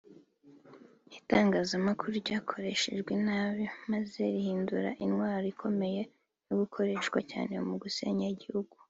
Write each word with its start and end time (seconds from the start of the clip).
Itangazamakuru 1.19 2.09
ryakoreshejwe 2.23 3.13
nabi 3.27 3.65
maze 3.91 4.19
rihinduka 4.33 4.89
intwaro 5.05 5.45
ikomeye 5.53 6.01
yakoreshejwe 6.49 7.19
cyane 7.31 7.53
mu 7.67 7.75
gusenya 7.83 8.25
igihugu 8.35 8.73